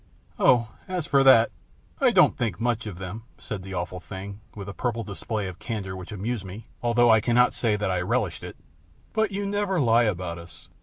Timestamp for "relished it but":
8.01-9.29